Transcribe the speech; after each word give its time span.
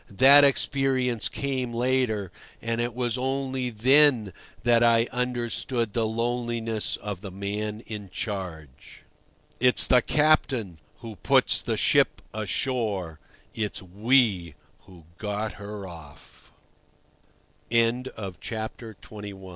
That 0.09 0.43
experience 0.43 1.29
came 1.29 1.71
later, 1.71 2.31
and 2.59 2.81
it 2.81 2.95
was 2.95 3.19
only 3.19 3.69
then 3.69 4.33
that 4.63 4.81
I 4.81 5.07
understood 5.11 5.93
the 5.93 6.07
loneliness 6.07 6.97
of 6.97 7.21
the 7.21 7.29
man 7.29 7.81
in 7.81 8.09
charge. 8.09 9.03
It's 9.59 9.85
the 9.85 10.01
captain 10.01 10.79
who 11.01 11.17
puts 11.17 11.61
the 11.61 11.77
ship 11.77 12.19
ashore; 12.33 13.19
it's 13.53 13.83
we 13.83 14.55
who 14.87 15.03
get 15.19 15.51
her 15.61 15.85
off. 15.87 16.51
XXII. 17.71 17.79
IT 18.17 18.17
seems 18.17 18.37
to 18.41 18.41
me 18.41 18.41
that 18.41 19.11
no 19.11 19.21
man 19.21 19.21
b 19.39 19.49